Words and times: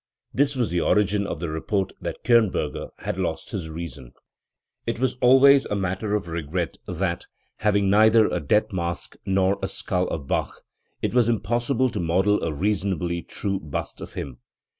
This 0.33 0.55
was 0.55 0.71
the 0.71 0.81
origin 0.81 1.27
of 1.27 1.39
the 1.39 1.49
report 1.51 1.93
that 2.01 2.23
Kirnberger 2.23 2.89
had 3.01 3.19
lost 3.19 3.51
his 3.51 3.69
reason*." 3.69 4.13
It 4.87 4.97
was 4.97 5.13
always 5.21 5.67
a 5.67 5.75
matter 5.75 6.15
of 6.15 6.27
regret 6.27 6.77
that, 6.87 7.27
having 7.57 7.87
neither 7.87 8.25
a 8.27 8.39
death 8.39 8.73
mask 8.73 9.15
nor 9.27 9.59
a 9.61 9.67
skull 9.67 10.07
of 10.07 10.25
Bach, 10.25 10.63
it 11.03 11.13
was 11.13 11.29
impossible 11.29 11.89
to 11.89 11.99
model 11.99 12.41
a 12.43 12.51
reasonably 12.51 13.21
true 13.21 13.59
bust 13.59 14.01
of 14.01 14.13
him. 14.13 14.39